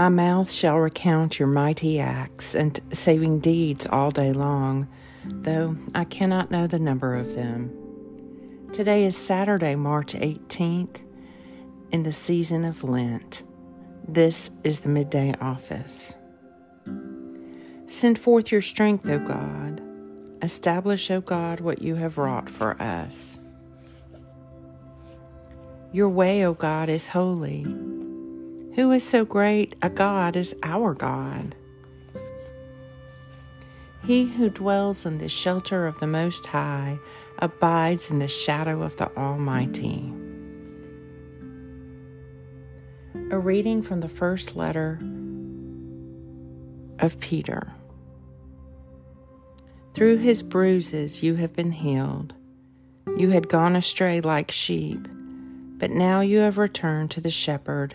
My 0.00 0.08
mouth 0.08 0.50
shall 0.50 0.78
recount 0.78 1.38
your 1.38 1.46
mighty 1.46 2.00
acts 2.00 2.54
and 2.54 2.80
saving 2.90 3.40
deeds 3.40 3.86
all 3.86 4.10
day 4.10 4.32
long, 4.32 4.88
though 5.26 5.76
I 5.94 6.04
cannot 6.04 6.50
know 6.50 6.66
the 6.66 6.78
number 6.78 7.14
of 7.14 7.34
them. 7.34 7.70
Today 8.72 9.04
is 9.04 9.14
Saturday, 9.14 9.74
March 9.74 10.14
18th, 10.14 11.02
in 11.92 12.02
the 12.02 12.14
season 12.14 12.64
of 12.64 12.82
Lent. 12.82 13.42
This 14.08 14.50
is 14.64 14.80
the 14.80 14.88
midday 14.88 15.34
office. 15.38 16.14
Send 17.86 18.18
forth 18.18 18.50
your 18.50 18.62
strength, 18.62 19.06
O 19.06 19.18
God. 19.18 19.82
Establish, 20.40 21.10
O 21.10 21.20
God, 21.20 21.60
what 21.60 21.82
you 21.82 21.96
have 21.96 22.16
wrought 22.16 22.48
for 22.48 22.80
us. 22.80 23.38
Your 25.92 26.08
way, 26.08 26.46
O 26.46 26.54
God, 26.54 26.88
is 26.88 27.08
holy. 27.08 27.66
Who 28.80 28.92
is 28.92 29.04
so 29.04 29.26
great 29.26 29.76
a 29.82 29.90
God 29.90 30.38
as 30.38 30.54
our 30.62 30.94
God? 30.94 31.54
He 34.02 34.24
who 34.24 34.48
dwells 34.48 35.04
in 35.04 35.18
the 35.18 35.28
shelter 35.28 35.86
of 35.86 36.00
the 36.00 36.06
Most 36.06 36.46
High 36.46 36.98
abides 37.40 38.10
in 38.10 38.20
the 38.20 38.26
shadow 38.26 38.80
of 38.80 38.96
the 38.96 39.14
Almighty. 39.18 40.10
A 43.30 43.38
reading 43.38 43.82
from 43.82 44.00
the 44.00 44.08
first 44.08 44.56
letter 44.56 44.98
of 47.00 47.20
Peter. 47.20 47.74
Through 49.92 50.16
his 50.16 50.42
bruises 50.42 51.22
you 51.22 51.34
have 51.34 51.54
been 51.54 51.72
healed. 51.72 52.32
You 53.18 53.28
had 53.28 53.50
gone 53.50 53.76
astray 53.76 54.22
like 54.22 54.50
sheep, 54.50 55.06
but 55.76 55.90
now 55.90 56.22
you 56.22 56.38
have 56.38 56.56
returned 56.56 57.10
to 57.10 57.20
the 57.20 57.28
shepherd 57.28 57.94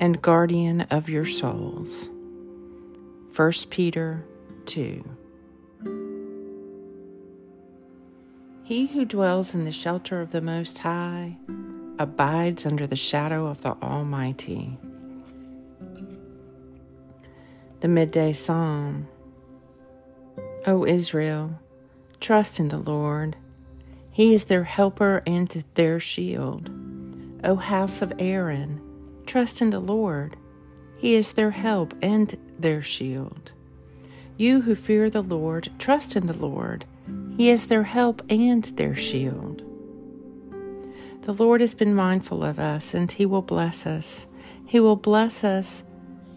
and 0.00 0.20
guardian 0.20 0.80
of 0.90 1.08
your 1.08 1.26
souls. 1.26 2.08
1 3.36 3.52
Peter 3.70 4.24
2. 4.66 5.04
He 8.64 8.86
who 8.86 9.04
dwells 9.04 9.54
in 9.54 9.64
the 9.64 9.72
shelter 9.72 10.20
of 10.20 10.30
the 10.30 10.40
Most 10.40 10.78
High 10.78 11.36
abides 11.98 12.64
under 12.64 12.86
the 12.86 12.96
shadow 12.96 13.46
of 13.46 13.62
the 13.62 13.76
Almighty. 13.82 14.78
The 17.80 17.88
Midday 17.88 18.32
Psalm 18.32 19.06
O 20.66 20.84
Israel, 20.84 21.58
trust 22.20 22.60
in 22.60 22.68
the 22.68 22.78
Lord. 22.78 23.36
He 24.10 24.34
is 24.34 24.44
their 24.44 24.64
helper 24.64 25.22
and 25.26 25.64
their 25.74 25.98
shield. 25.98 26.70
O 27.42 27.56
house 27.56 28.02
of 28.02 28.12
Aaron, 28.18 28.80
trust 29.30 29.62
in 29.62 29.70
the 29.70 29.78
Lord. 29.78 30.36
He 30.96 31.14
is 31.14 31.34
their 31.34 31.52
help 31.52 31.94
and 32.02 32.36
their 32.58 32.82
shield. 32.82 33.52
You 34.36 34.60
who 34.62 34.74
fear 34.74 35.08
the 35.08 35.22
Lord, 35.22 35.70
trust 35.78 36.16
in 36.16 36.26
the 36.26 36.36
Lord. 36.36 36.84
He 37.36 37.48
is 37.48 37.68
their 37.68 37.84
help 37.84 38.22
and 38.28 38.64
their 38.64 38.96
shield. 38.96 39.62
The 41.22 41.32
Lord 41.32 41.60
has 41.60 41.76
been 41.76 41.94
mindful 41.94 42.42
of 42.42 42.58
us, 42.58 42.92
and 42.92 43.12
He 43.12 43.24
will 43.24 43.42
bless 43.42 43.86
us. 43.86 44.26
He 44.66 44.80
will 44.80 44.96
bless 44.96 45.44
us. 45.44 45.84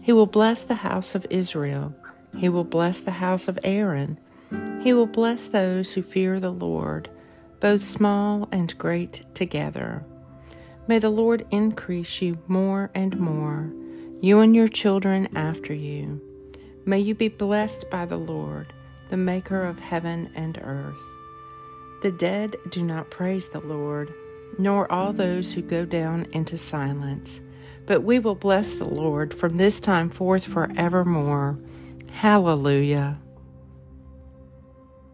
He 0.00 0.12
will 0.12 0.28
bless 0.28 0.62
the 0.62 0.76
house 0.76 1.16
of 1.16 1.26
Israel. 1.30 1.92
He 2.36 2.48
will 2.48 2.62
bless 2.62 3.00
the 3.00 3.10
house 3.10 3.48
of 3.48 3.58
Aaron. 3.64 4.20
He 4.82 4.92
will 4.92 5.08
bless 5.08 5.48
those 5.48 5.94
who 5.94 6.02
fear 6.02 6.38
the 6.38 6.52
Lord, 6.52 7.10
both 7.58 7.84
small 7.84 8.48
and 8.52 8.78
great 8.78 9.24
together. 9.34 10.04
May 10.86 10.98
the 10.98 11.10
Lord 11.10 11.46
increase 11.50 12.20
you 12.20 12.38
more 12.46 12.90
and 12.94 13.18
more, 13.18 13.72
you 14.20 14.40
and 14.40 14.54
your 14.54 14.68
children 14.68 15.28
after 15.34 15.72
you. 15.72 16.20
May 16.84 17.00
you 17.00 17.14
be 17.14 17.28
blessed 17.28 17.88
by 17.90 18.04
the 18.04 18.18
Lord 18.18 18.72
the 19.10 19.16
maker 19.16 19.64
of 19.64 19.78
heaven 19.78 20.30
and 20.34 20.58
earth. 20.62 21.02
The 22.02 22.12
dead 22.12 22.56
do 22.70 22.82
not 22.82 23.10
praise 23.10 23.48
the 23.48 23.60
Lord, 23.60 24.12
nor 24.58 24.90
all 24.90 25.12
those 25.12 25.52
who 25.52 25.62
go 25.62 25.84
down 25.84 26.26
into 26.32 26.56
silence, 26.56 27.40
but 27.86 28.02
we 28.02 28.18
will 28.18 28.34
bless 28.34 28.74
the 28.74 28.84
Lord 28.84 29.32
from 29.32 29.56
this 29.56 29.78
time 29.78 30.10
forth 30.10 30.44
forevermore. 30.46 31.58
Hallelujah. 32.10 33.20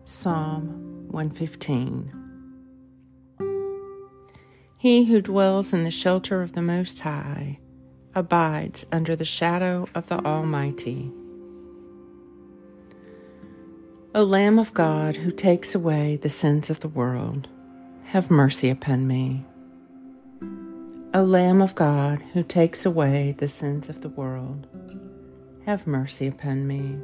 Psalm 0.04 1.06
115 1.10 2.19
He 4.80 5.04
who 5.04 5.20
dwells 5.20 5.74
in 5.74 5.84
the 5.84 5.90
shelter 5.90 6.40
of 6.40 6.52
the 6.52 6.62
Most 6.62 7.00
High 7.00 7.58
abides 8.14 8.86
under 8.90 9.14
the 9.14 9.26
shadow 9.26 9.86
of 9.94 10.08
the 10.08 10.24
Almighty. 10.24 11.12
O 14.14 14.22
Lamb 14.24 14.58
of 14.58 14.72
God, 14.72 15.16
who 15.16 15.32
takes 15.32 15.74
away 15.74 16.16
the 16.16 16.30
sins 16.30 16.70
of 16.70 16.80
the 16.80 16.88
world, 16.88 17.46
have 18.04 18.30
mercy 18.30 18.70
upon 18.70 19.06
me. 19.06 19.44
O 21.12 21.24
Lamb 21.24 21.60
of 21.60 21.74
God, 21.74 22.22
who 22.32 22.42
takes 22.42 22.86
away 22.86 23.34
the 23.36 23.48
sins 23.48 23.90
of 23.90 24.00
the 24.00 24.08
world, 24.08 24.66
have 25.66 25.86
mercy 25.86 26.26
upon 26.26 26.66
me. 26.66 26.96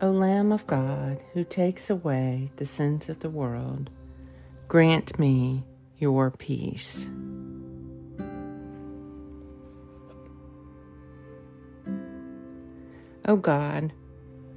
O 0.00 0.10
Lamb 0.10 0.50
of 0.50 0.66
God, 0.66 1.20
who 1.32 1.44
takes 1.44 1.88
away 1.88 2.50
the 2.56 2.66
sins 2.66 3.08
of 3.08 3.20
the 3.20 3.30
world, 3.30 3.88
grant 4.66 5.16
me 5.16 5.62
your 5.98 6.30
peace. 6.30 7.08
O 13.26 13.36
God, 13.36 13.92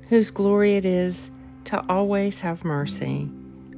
whose 0.08 0.32
glory 0.32 0.76
it 0.76 0.86
is 0.86 1.30
to 1.66 1.84
always 1.90 2.40
have 2.40 2.64
mercy. 2.64 3.30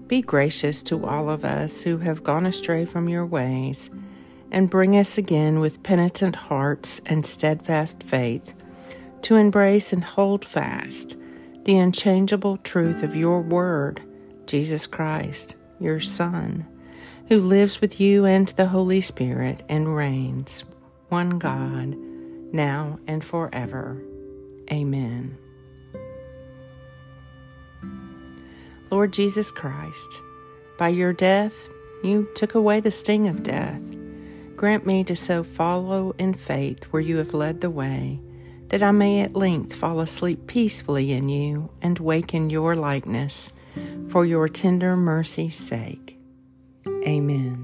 Be 0.07 0.21
gracious 0.21 0.83
to 0.83 1.05
all 1.05 1.29
of 1.29 1.43
us 1.43 1.81
who 1.81 1.97
have 1.97 2.23
gone 2.23 2.45
astray 2.45 2.85
from 2.85 3.09
your 3.09 3.25
ways, 3.25 3.89
and 4.51 4.69
bring 4.69 4.95
us 4.95 5.17
again 5.17 5.59
with 5.59 5.81
penitent 5.81 6.35
hearts 6.35 7.01
and 7.07 7.25
steadfast 7.25 8.03
faith 8.03 8.53
to 9.23 9.35
embrace 9.35 9.93
and 9.93 10.03
hold 10.03 10.45
fast 10.45 11.17
the 11.63 11.77
unchangeable 11.77 12.57
truth 12.57 13.03
of 13.03 13.15
your 13.15 13.41
word, 13.41 14.01
Jesus 14.45 14.85
Christ, 14.85 15.55
your 15.79 16.01
Son, 16.01 16.67
who 17.29 17.39
lives 17.39 17.81
with 17.81 17.99
you 17.99 18.25
and 18.25 18.47
the 18.49 18.67
Holy 18.67 19.01
Spirit 19.01 19.63
and 19.69 19.95
reigns, 19.95 20.65
one 21.09 21.39
God, 21.39 21.95
now 22.53 22.99
and 23.07 23.23
forever. 23.23 24.01
Amen. 24.71 25.37
Lord 28.91 29.11
Jesus 29.13 29.51
Christ, 29.51 30.21
by 30.77 30.89
your 30.89 31.13
death, 31.13 31.67
you 32.03 32.27
took 32.35 32.53
away 32.53 32.79
the 32.79 32.91
sting 32.91 33.27
of 33.27 33.41
death. 33.41 33.81
Grant 34.55 34.85
me 34.85 35.03
to 35.05 35.15
so 35.15 35.43
follow 35.43 36.13
in 36.19 36.33
faith 36.33 36.83
where 36.91 37.01
you 37.01 37.17
have 37.17 37.33
led 37.33 37.61
the 37.61 37.71
way, 37.71 38.19
that 38.67 38.83
I 38.83 38.91
may 38.91 39.21
at 39.21 39.35
length 39.35 39.73
fall 39.73 39.99
asleep 39.99 40.45
peacefully 40.47 41.13
in 41.13 41.29
you 41.29 41.69
and 41.81 41.97
wake 41.97 42.33
in 42.33 42.49
your 42.49 42.75
likeness, 42.75 43.51
for 44.09 44.25
your 44.25 44.47
tender 44.47 44.95
mercy's 44.95 45.55
sake. 45.55 46.12
Amen. 47.07 47.62